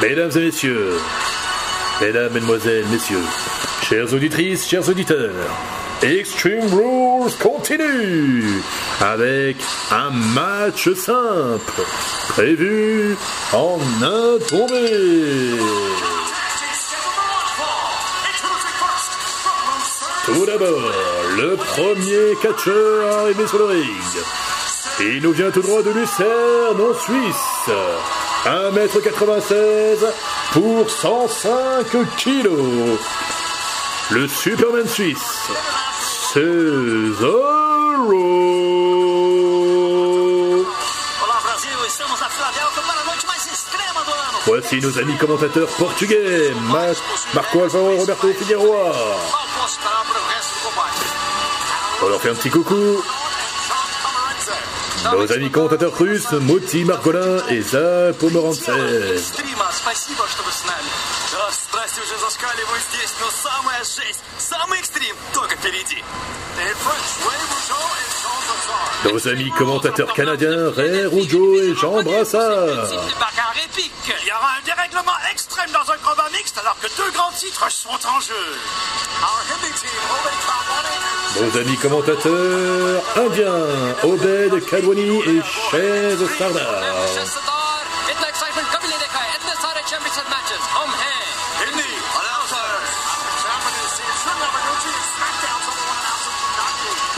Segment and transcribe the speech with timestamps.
[0.00, 0.92] Mesdames et messieurs,
[2.00, 3.22] mesdames, mesdemoiselles, messieurs,
[3.82, 5.30] chères auditrices, chers auditeurs,
[6.02, 8.62] Extreme Rules continue
[9.00, 9.56] avec
[9.90, 11.82] un match simple
[12.30, 13.14] prévu
[13.52, 15.58] en un tombé.
[20.24, 20.92] Tout d'abord,
[21.36, 23.86] le premier catcheur arrivé sur le ring.
[25.00, 28.29] Il nous vient tout droit de Lucerne, en Suisse.
[28.44, 29.98] 1m96
[30.52, 32.98] pour 105 kilos.
[34.10, 35.48] Le Superman suisse,
[36.32, 37.60] Cesaro.
[44.46, 46.86] Voici nos amis commentateurs portugais, Ma-
[47.34, 48.92] Marco Alvaro et Roberto Figueroa.
[52.02, 53.02] On leur fait un petit coucou.
[55.04, 58.22] Nos amis commentateurs russes, Moti Margolin et Zap
[69.04, 72.90] Nos amis commentateurs canadiens, Ray Rougeau et Jean Brassard
[74.90, 78.34] dérèglement extrême dans un combat mixte alors que deux grands titres sont en jeu.
[81.40, 86.66] Nos amis commentateurs indiens, Obed Kadwani et Chez Stardust.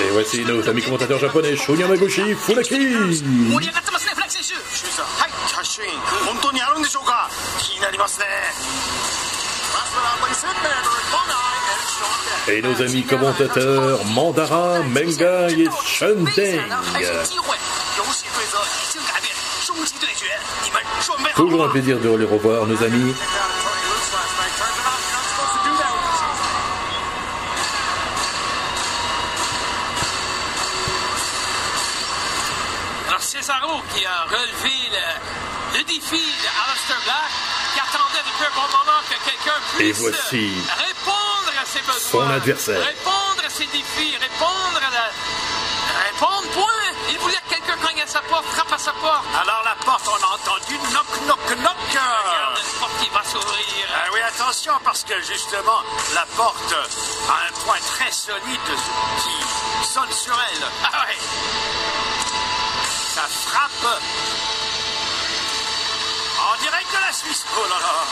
[0.00, 3.22] Et voici nos amis commentateurs japonais, Shunya Magoshi, Funaki.
[12.48, 16.60] Et nos amis commentateurs Mandara, Mengai et Shundeng.
[21.34, 23.14] Toujours un plaisir de les revoir, nos amis.
[33.08, 34.90] Alors Cesaro qui a relevé
[35.73, 37.52] le, défi de Aleister Black
[38.42, 40.53] un bon moment que quelqu'un Et puisse voici
[40.86, 42.85] répondre à ses besoins, son adversaire.
[42.85, 45.11] répondre à ses défis, répondre à la...
[46.07, 46.67] Répondre, point!
[47.11, 49.25] Il voulait que quelqu'un cogne à sa porte, frappe à sa porte.
[49.41, 51.77] Alors la porte, on a entendu knock, knock, knock.
[51.91, 53.86] Regarde, une porte qui va s'ouvrir.
[53.95, 55.83] Ah oui, attention, parce que justement,
[56.14, 56.74] la porte
[57.29, 58.70] a un point très solide
[59.19, 60.64] qui sonne sur elle.
[60.85, 61.19] Ah ouais.
[63.14, 64.01] Ça frappe.
[66.92, 67.45] En direct de la Suisse.
[67.57, 68.05] Oh là là.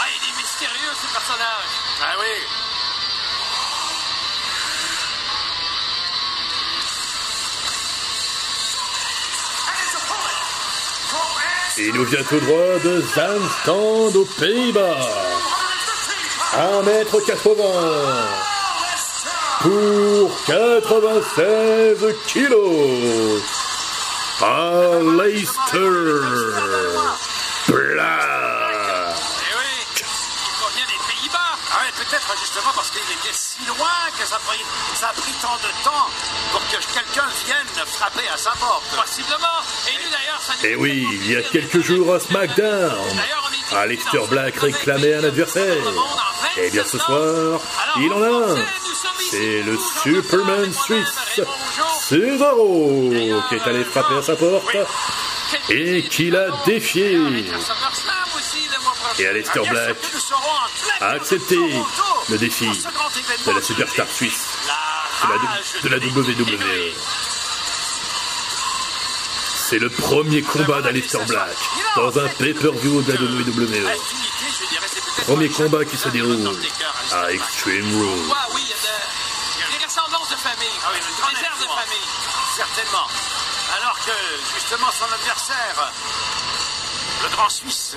[0.00, 1.72] Ah, il est mystérieux ce personnage.
[2.00, 2.34] Ah oui.
[11.78, 15.08] Il nous vient tout droit de Zandstand aux Pays-Bas.
[16.52, 17.54] 1m80
[19.62, 23.42] pour 96 kilos.
[24.40, 25.92] Aleister
[27.68, 29.16] Black.
[29.40, 31.38] Eh oui, il provient des Pays-Bas.
[31.72, 35.84] Ah ouais, peut-être justement parce qu'il était si loin que ça a, pris, tant de
[35.84, 36.08] temps
[36.50, 38.84] pour que quelqu'un vienne frapper à sa porte.
[38.96, 39.62] Possiblement.
[39.88, 42.92] Et lui d'ailleurs, ça Eh oui, il y a quelques jours à SmackDown,
[43.76, 45.76] Aleister Black réclamait un adversaire.
[46.56, 47.60] Et bien ce soir,
[47.96, 48.56] il en a un.
[49.30, 51.46] C'est le Superman suisse,
[52.00, 53.10] Cesaro,
[53.48, 54.76] qui est allé frapper à sa porte
[55.70, 57.18] et qui l'a défié.
[59.18, 59.96] Et Aleister Black
[61.00, 61.56] a accepté
[62.28, 62.66] le défi
[63.46, 64.46] de la superstar suisse
[65.82, 66.92] de la, de la WWE.
[69.56, 71.56] C'est le premier combat d'Aleister Black
[71.96, 73.96] dans un pay-per-view de la WWE.
[75.26, 76.50] Premier combat qui se déroule
[77.12, 78.08] à Extreme Rules.
[78.08, 78.80] Ouais, oui, il y a de-
[79.56, 80.68] il y a des ressemblances de famille.
[80.92, 80.98] Oui,
[81.34, 82.08] des airs de famille.
[82.56, 83.06] Certainement.
[84.04, 84.10] Que,
[84.54, 85.92] justement, son adversaire,
[87.22, 87.96] le grand Suisse,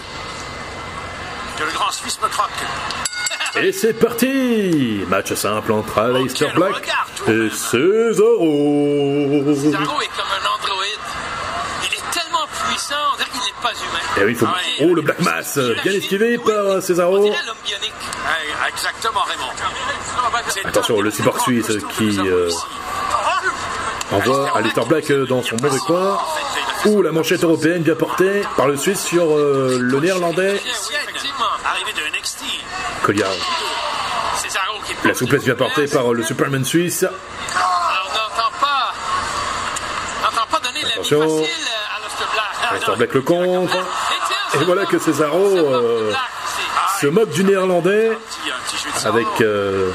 [1.58, 2.52] que le grand Suisse me croque.
[3.56, 6.88] Et c'est parti Match simple entre Aleister Black
[7.28, 9.56] et Cesaro.
[9.56, 11.00] Cesaro est comme un androïde.
[11.84, 14.22] Il est tellement puissant, on dirait qu'il n'est pas humain.
[14.22, 14.46] Et oui, il faut...
[14.48, 17.18] Ah Oh, le Black Mass, bien esquivé par Cesaro.
[17.18, 17.94] On dirait l'homme bionique.
[18.68, 19.54] exactement, Raymond.
[20.66, 22.52] Attention, le cyborg suisse qui euh,
[24.12, 26.18] envoie Aleister Black dans son mauvais coin.
[26.86, 30.62] Ou la manchette européenne bien portée par le Suisse sur euh, le néerlandais.
[35.04, 37.06] La souplesse bien portée par le Superman suisse.
[40.24, 41.44] On on Attention.
[42.70, 43.14] Aleister Black.
[43.14, 43.78] Le contre.
[44.54, 46.14] Et voilà que Cesaro euh,
[47.02, 48.18] se moque du néerlandais
[49.04, 49.92] avec euh.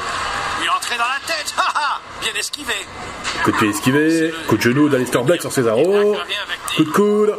[2.21, 2.85] Bien esquivé.
[3.43, 6.15] Coup de pied esquivé, coup de genou d'Alistair Black sur Cesaro,
[6.75, 7.35] coup de coude,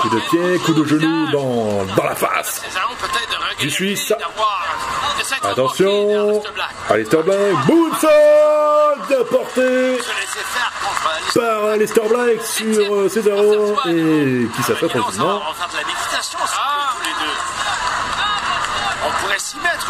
[0.00, 2.62] Coup de pied coup de de genou dans, dans la face.
[3.58, 4.08] De Du Suisse.
[4.08, 4.14] de
[5.46, 6.42] Attention.
[6.90, 7.38] Alistair Black,
[7.68, 8.08] moonsault
[9.08, 14.62] bien porté Se laisser faire contre Alistair par Alistair Black sur euh, Cesaro et qui
[14.62, 15.42] s'affaire tranquillement de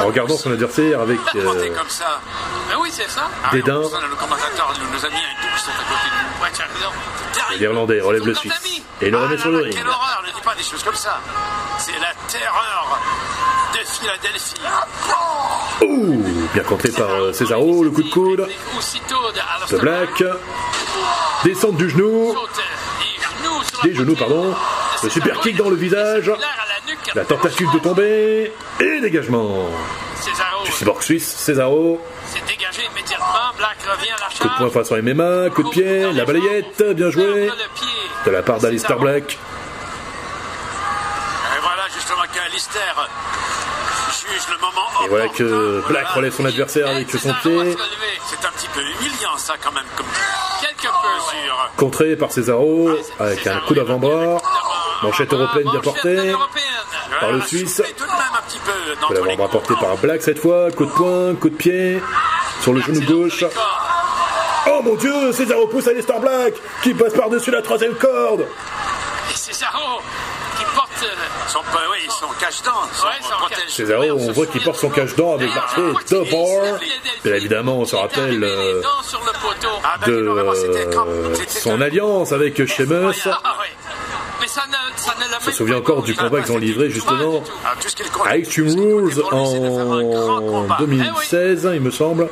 [0.02, 1.70] en regardant son adversaire avec euh,
[3.08, 3.28] ça.
[3.44, 3.76] Ah, Dédain.
[3.76, 6.42] en plus, Le commentateur nous nous a mis un double sont à côté de nous.
[6.42, 6.92] Ouais, tu as raison.
[7.32, 7.60] Terrible.
[7.60, 9.74] l'Irlandais relève le Suisse et le remet Ah sur le ring.
[9.74, 11.20] Quelle horreur, ne dis pas des choses comme ça.
[11.78, 13.00] C'est la terreur
[13.74, 14.54] de Philadelphie.
[15.82, 20.24] Ouh, bien contré par euh, Cesaro, le coup de coude Alistair Black,
[21.44, 22.34] descente du genou,
[23.82, 24.54] des genoux des pardon,
[25.02, 26.30] le super kick dans le visage,
[27.14, 29.68] la tentative de tomber et dégagement.
[30.64, 32.00] Du cyborg suisse, Cesaro,
[34.42, 34.86] coup de poing charge.
[34.88, 37.50] façon MMA, coup de pied, la balayette, bien joué
[38.26, 39.38] de la part d'Alistair Black.
[41.56, 43.08] Et voilà justement qu'Alistair
[44.10, 47.76] juge le moment Et voilà que Black relève son adversaire avec son pied.
[48.26, 50.06] C'est un petit peu humiliant ça quand même comme
[50.60, 51.40] Quelque peu, ouais.
[51.40, 51.70] mesure.
[51.76, 54.40] contré par Cesaro avec un coup d'avant-bras,
[55.02, 56.32] manchette européenne bien portée.
[57.20, 57.82] Par le Suisse.
[59.06, 62.02] coup d'avant-bras porté par Black cette fois, coup de poing, coup de pied,
[62.60, 63.44] sur le genou gauche.
[64.68, 68.42] Oh mon dieu, Cesaro pousse Alistair Black qui passe par-dessus la troisième corde.
[69.30, 70.00] Et Cesaro
[70.58, 70.88] qui porte.
[71.02, 71.06] euh,
[71.48, 73.06] Son, oui, son cache-dents, son
[73.98, 76.78] Ouais, on voit qu'il porte son cache-dents avec marqué The Bar.
[77.24, 79.74] Bien évidemment, on se rappelle euh, les dents sur le poteau.
[79.82, 83.14] Ah, ben, de euh, son alliance avec Sheamus.
[83.26, 83.56] Ah.
[84.40, 86.90] Mais ça ne, ça ne l'a Je me souviens encore du combat qu'ils ont livré
[86.90, 90.76] justement Ah, qu'il comptait Rules en combat.
[90.80, 92.28] 2016, il me semble.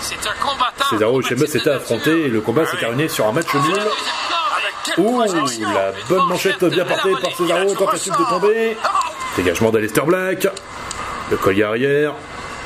[0.00, 0.55] C'est un combattant.
[0.90, 3.80] Cesaro et Sheamus s'étaient affrontés et le combat s'est terminé sur un match nul.
[4.98, 8.76] Ouh, la bonne manchette bien portée par Cesaro, tentative de tomber.
[9.36, 10.46] Dégagement d'Alistair Black.
[11.30, 12.14] Le collier arrière,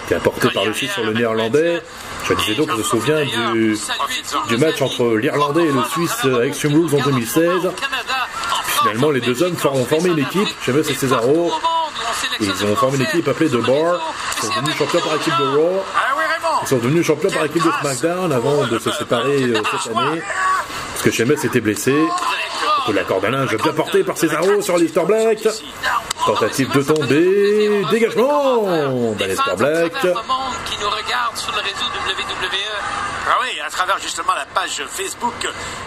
[0.08, 1.80] bien porté par le Suisse sur le néerlandais.
[2.28, 3.76] Je disais donc, je me souviens du,
[4.48, 7.70] du match entre l'Irlandais et le Suisse à Extreme Rules en 2016.
[8.82, 11.50] Finalement, les deux hommes ont formé une équipe, Sheamus et Cesaro.
[12.40, 14.12] Ils ont formé une équipe appelée The Bar.
[14.36, 15.82] Ils sont devenus champions par équipe de Raw.
[16.62, 20.22] Ils sont devenus champions par équipe de SmackDown avant de se séparer euh, cette année.
[20.92, 21.94] Parce que Sheamus était blessé.
[22.92, 25.46] La corde à linge bien porté par Cesaro sur Alistair Black.
[26.26, 27.84] Tentative de tomber.
[27.90, 29.92] Dégagement d'Alistair Black.
[33.72, 35.34] Ah oui, à travers justement la page Facebook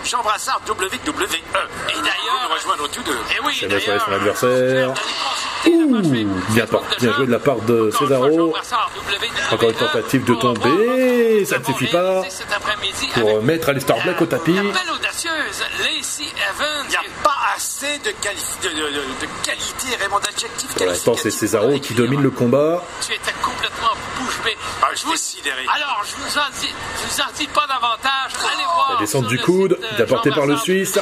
[0.05, 0.77] Jean Brassard WWE.
[0.79, 3.11] Et d'ailleurs, nous rejoindre tous deux.
[3.35, 4.93] Et oui, Sheamus d'ailleurs, son adversaire.
[5.65, 6.65] Ouh, bien,
[6.99, 8.53] bien joué de la part de Cesaro.
[9.51, 11.45] Encore une tentative de tomber.
[11.45, 12.23] Ça ne suffit pas
[13.13, 14.53] pour mettre Alistair Black au tapis.
[14.53, 16.85] La belle audacieuse, Lacey Evans.
[16.85, 18.81] Il n'y a pas assez de, quali- de, de- de-
[19.21, 22.83] de qualité, Raymond, d'adjectifs Pour l'instant, c'est Cesaro qui domine le combat.
[23.05, 23.62] Tu étais complètement
[24.95, 25.65] j'étais sidéré.
[25.75, 28.31] Alors, je vous en dis, je vous en dis pas davantage.
[28.53, 28.91] Allez voir.
[28.93, 30.99] La descente du coude, site, bien portée Jean par le Suisse.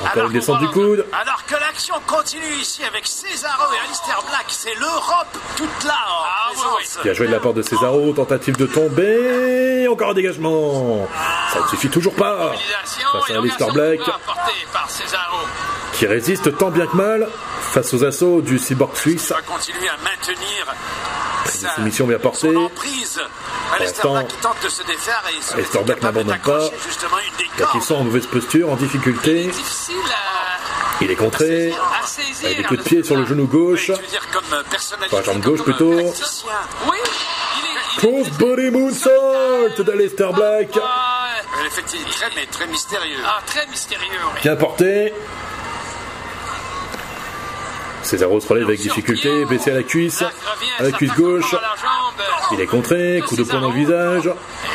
[0.00, 1.06] Encore une descente du coude.
[1.12, 6.50] Alors que l'action continue ici avec Cesaro et Alistair Black, c'est l'Europe toute là Ah,
[6.50, 7.04] oui, présence.
[7.04, 11.08] Bien joué de la part de Cesaro, tentative de tomber, encore un dégagement.
[11.52, 12.52] Ça ne suffit toujours pas.
[13.12, 14.88] Face à Alistair Black, apportée par
[15.94, 17.28] qui résiste tant bien que mal
[17.72, 19.30] face aux assauts du cyborg suisse.
[19.30, 20.66] va continuer à maintenir
[21.68, 22.48] sa, soumission bien portée.
[23.78, 26.58] l'instant, Black Black capable n'abandonne pas.
[27.20, 27.82] une Qui cordes.
[27.82, 29.50] sont en mauvaise posture, en difficulté.
[31.00, 31.72] Il est contré.
[32.44, 33.90] Avec des coups de pied sur le genou gauche.
[33.90, 35.98] Euh, personnalité, Enfin, jambe gauche euh, plutôt.
[35.98, 36.12] est-
[37.96, 39.10] Cross body moonsault
[40.32, 40.68] Black.
[40.82, 41.26] Ah,
[41.60, 43.18] Euh, Effectivement, très, mais très mystérieux.
[43.24, 44.04] ah, très mystérieux.
[44.34, 44.40] oui.
[44.42, 45.12] Bien porté.
[48.14, 51.56] Cesaro se relève avec difficulté, baissé à la cuisse, à la cuisse gauche.
[52.52, 54.30] Il est contré, coup de poing dans le visage,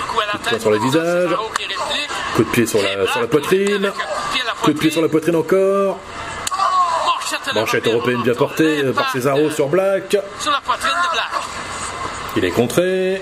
[0.10, 1.30] coup la poing sur le visage.
[2.36, 3.94] Coup de pied sur la, sur la poitrine,
[4.62, 6.00] coup de pied sur la poitrine encore,
[7.56, 10.10] Manchette, européenne bien portée euh, par Cesaro sur Black.
[10.12, 10.20] De.
[12.36, 13.22] Il est contré,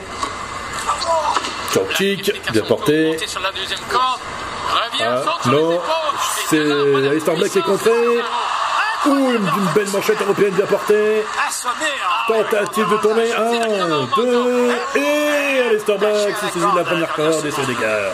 [1.72, 3.18] sur kick, bien porté.
[5.00, 5.80] Ah, non,
[6.50, 6.60] c'est
[7.08, 7.92] Alistair Black qui est contré.
[9.06, 11.24] Ouh, une, belle manchette européenne bien portée.
[12.28, 17.52] Tentative de tourner, un, deux, et Alistair Black se saisit de la première corde et
[17.52, 18.12] se dégage.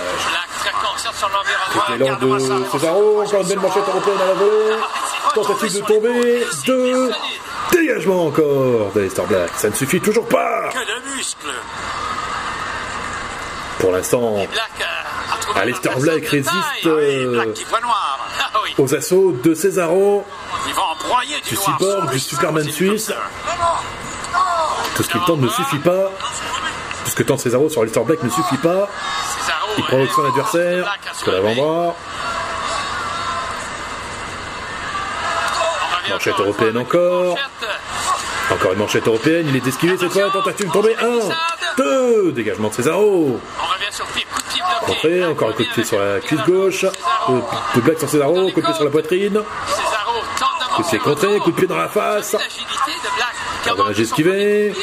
[0.59, 4.77] Très conscient de Cesaro, encore une belle manchette européenne à la volée.
[5.33, 6.45] Tentative de tomber.
[6.65, 7.11] Deux.
[7.71, 9.49] Dégagement encore d'Alistair Black.
[9.55, 10.69] Ça ne suffit toujours pas.
[13.79, 14.35] Pour l'instant,
[15.55, 17.53] Alistair Black résiste euh,
[18.77, 20.25] aux assauts de Cesaro.
[21.47, 23.11] Du, cyborg, du Superman suisse.
[24.95, 26.11] Tout ce qu'il tente ne suffit pas.
[27.03, 28.87] Tout ce que tente Cesaro sur Alistair Black ne suffit pas.
[29.77, 30.97] Il provoque son adversaire.
[31.13, 31.95] Sur l'avant-bras.
[36.09, 37.37] Manchette européenne encore.
[38.51, 39.47] Encore une manchette européenne.
[39.49, 40.29] Il est esquivé cette fois.
[40.29, 40.95] Tentative tomber.
[41.01, 41.19] Un.
[41.77, 42.31] Deux.
[42.33, 43.39] Dégagement de Cesaro.
[43.61, 44.25] On revient sur pied,
[45.31, 46.83] Encore un coup de pied sur la cuisse gauche.
[46.83, 47.39] Euh,
[47.75, 48.51] De Black sur Cesaro.
[48.51, 49.41] Coup de pied sur la poitrine.
[50.75, 51.39] Coup de pied contré.
[51.39, 52.35] Coup de pied dans la face.
[53.65, 54.73] Pardon, j'ai esquivé.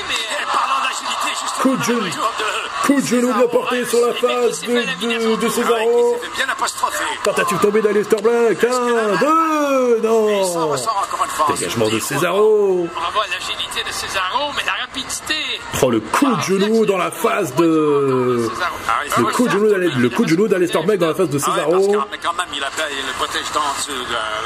[1.60, 1.94] coup de pied,
[2.90, 3.28] Coup de genou.
[3.28, 6.16] de- Coup de genou bien porté sur la face de, de, de Ah Cesaro.
[7.22, 8.64] Tentative tombée d'Alistair Black.
[8.64, 10.74] Un, deux, Il s'en non.
[11.54, 12.86] Dégagement de Cesaro.
[12.94, 15.34] Revoit l'agilité de Cesaro, mais la rapidité.
[15.74, 18.48] Prend le coup de genou dans la face de.
[19.18, 21.38] Le coup de genou d'Ale- le coup de genou d'Alistair Black dans la face de
[21.40, 21.92] Ah Cesaro.
[21.92, 21.98] la-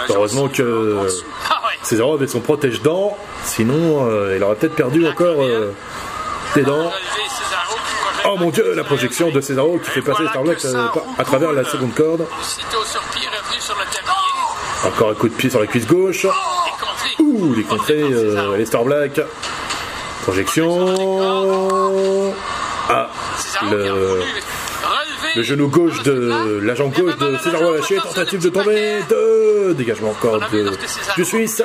[0.08, 1.06] la Heureusement que-.
[1.50, 1.60] Ah.
[1.82, 3.16] Cesaro avait son protège-dents.
[3.44, 5.72] Sinon, euh, il aurait peut-être perdu encore euh,
[6.54, 6.76] des dents.
[6.76, 6.92] Relevé
[7.28, 10.64] Cesaro qui projette Oh mon dieu, la projection de Cesaro qui fait passer Alistair Black
[10.64, 10.86] euh,
[11.18, 12.26] à travers la seconde corde.
[14.84, 16.26] Encore un coup de pied sur la cuisse gauche.
[16.26, 17.16] Contré.
[17.18, 19.20] Ouh, les contrées, euh, Alistair Black.
[20.22, 20.94] Projection.
[22.88, 23.10] Ah,
[23.70, 27.96] le, genou gauche de la jambe gauche de Cesaro a lâché.
[27.96, 29.02] Tentative de tomber.
[29.08, 29.74] Deux.
[29.74, 30.70] Dégagement encore de,
[31.16, 31.62] du Suisse.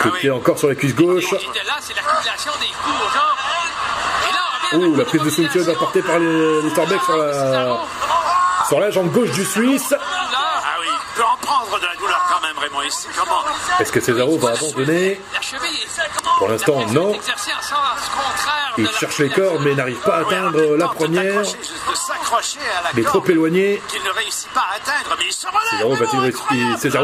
[0.00, 1.34] Coup de pied encore sur la cuisse gauche.
[4.74, 5.72] Ouh, la prise de combinaison.
[5.72, 7.78] apportée par les, les Starbucks sur la,
[8.68, 9.94] sur la jambe gauche du Suisse.
[9.94, 12.82] Ah oui, il peut en prendre de la douleur quand même, Raymond.
[12.82, 13.42] Ici, comment
[13.80, 15.20] Est-ce que Cesaro va abandonner.
[16.38, 17.18] Pour l'instant, non.
[18.76, 21.42] Il cherche les cordes mais n'arrive pas à atteindre la première.
[22.94, 23.82] Il est trop éloigné.
[25.70, 26.32] Cesaro va-t-il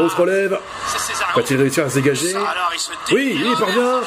[0.09, 0.59] se relève.
[1.35, 2.35] Va-t-il réussir à se dégager
[3.11, 4.01] Oui, il y parvient.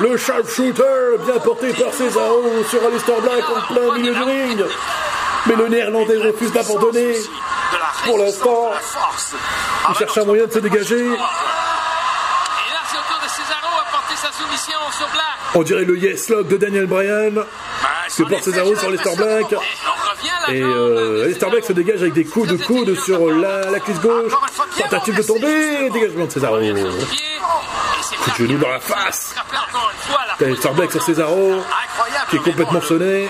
[0.00, 4.64] Le sharpshooter, bien porté par Cesaro sur Alistair Black en plein milieu du ring.
[5.46, 7.14] Mais le néerlandais refuse d'abandonner.
[8.04, 8.70] Pour l'instant,
[9.90, 10.98] Il cherche un moyen de se dégager.
[11.04, 11.16] Et là,
[12.90, 15.24] c'est au tour de Cesaro à porter sa soumission sur Black.
[15.54, 17.44] On dirait le yes lock de Daniel Bryan.
[18.16, 19.54] que porte Cesaro sur Alistair Black.
[20.48, 24.00] Et euh, Alistair Black se dégage avec des coups de coude sur la, la cuisse
[24.00, 24.32] gauche.
[24.78, 25.90] Tentative de tomber.
[25.90, 26.58] Dégagement de Cesaro.
[28.20, 29.34] Coup de genou dans la face.
[29.38, 29.90] Encore
[30.40, 31.62] une Black sur Cesaro.
[32.30, 33.28] Qui est complètement sonné.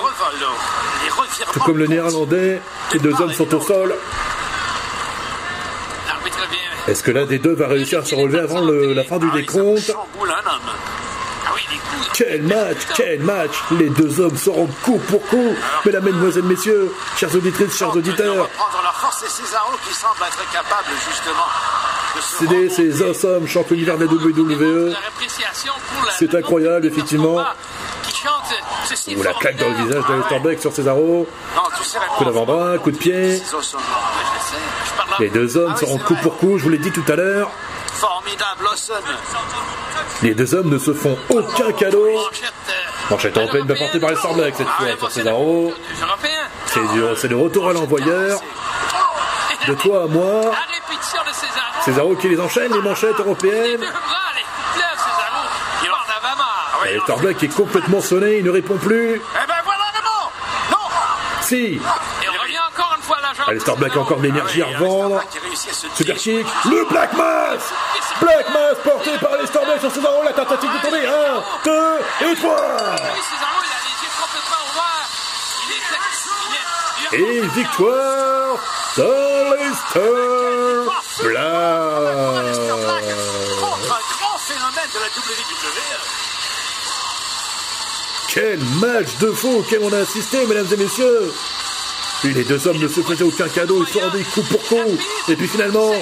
[1.53, 2.61] Tout comme le néerlandais.
[2.93, 3.95] Les deux hommes sont au sol.
[6.89, 9.93] Est-ce que l'un des deux va réussir à se relever avant la fin du décompte?
[12.15, 15.55] Quel match, quel match Les deux hommes seront coup pour coup.
[15.85, 18.49] Mesdames, mesdemoiselles, messieurs, chères auditrices, chers auditeurs,
[19.03, 19.25] force
[19.87, 21.49] qui semble être capable justement
[22.21, 22.71] CD, remonter.
[22.71, 24.95] ces awesome champion univers de la WWE.
[26.19, 27.39] C'est incroyable, effectivement.
[28.13, 31.27] chante Ou la claque dans le visage d'Alistair Black sur Cesaro.
[32.17, 33.43] Coup d'avant-bras, coup de pied.
[35.21, 37.51] Les deux hommes seront coup pour coup, je vous l'ai dit tout à l'heure.
[40.23, 42.09] Les deux hommes ne se font aucun cadeau.
[43.11, 45.75] Manchette, européenne va porter par les Star Black cette fois sur c'est Cesaro.
[46.67, 46.81] C'est
[47.17, 48.41] C'est le retour à l'envoyeur.
[49.69, 50.53] De toi à moi.
[51.85, 53.81] Cesaro qui les enchaîne, les manchettes européennes.
[56.75, 59.15] Ah ouais, Alistair Black est complètement sonné, il ne répond plus.
[59.17, 60.31] Eh ben voilà Raymond
[60.71, 60.79] Non.
[61.43, 61.81] Si, Et.
[63.49, 65.23] Alistair Black a encore de l'énergie à Ah revendre.
[65.31, 65.39] Qui
[65.97, 67.73] Super kick, le Black Mass.
[68.21, 71.05] Black Mass porté par Alistair Black sur Cesaro, la tentative de tomber.
[71.07, 71.11] 1,
[71.65, 75.09] 2 et 3 Oui, Cesaro, il a les yeux complètement ouverts.
[75.67, 75.83] Il est...
[77.11, 77.25] Il est...
[77.25, 77.43] Il est...
[77.43, 78.57] Et victoire
[78.97, 80.62] d'Alistair
[81.21, 81.25] Un
[84.09, 86.01] grand phénomène de la WWE.
[88.29, 91.35] Quel match de fou auquel on a assisté, mesdames et messieurs
[92.25, 94.99] Les deux hommes ne se faisaient aucun cadeau, ils se rendaient coup pour coup.
[95.29, 95.93] Et puis finalement,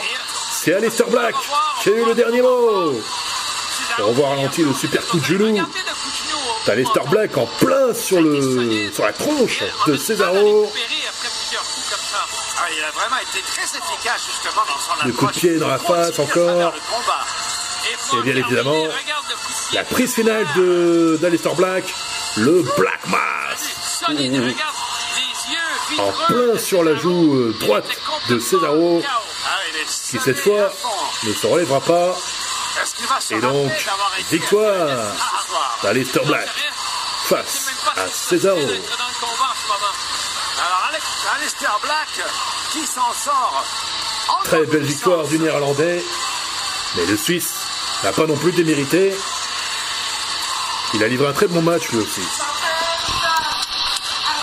[0.53, 1.35] c'est Alistair Black
[1.83, 3.01] qui a eu le dernier mot.
[3.99, 5.59] On revoit ralenti le super coup de genou.
[6.65, 6.77] T'as
[7.11, 10.71] Black en plein sur le sur la tronche de Cesaro.
[13.01, 16.75] Vraiment été très efficace justement dans son Le coup de pied dans la face encore.
[18.13, 18.85] Et, bien évidemment.
[19.73, 21.85] La prise finale de d'Alistair Black,
[22.37, 24.03] le Black Mass.
[24.07, 24.55] Solide, les
[25.99, 27.87] En plein sur la joue euh, droite
[28.29, 29.03] de Cesaro,
[29.47, 29.59] Ah,
[30.11, 30.71] qui cette fois
[31.25, 32.15] ne se relèvera pas.
[33.31, 33.73] Et donc,
[34.31, 35.15] victoire
[35.83, 36.49] d'Alistair Black
[37.27, 38.59] face à Cesaro.
[38.59, 38.71] Alors,
[41.37, 42.09] Alistair Black
[42.73, 43.65] qui s'en sort.
[44.45, 46.03] Très belle victoire du Néerlandais.
[46.97, 47.55] Mais le Suisse
[48.05, 49.13] n'a pas non plus démérité.
[50.95, 52.23] Il a livré un très bon match lui aussi.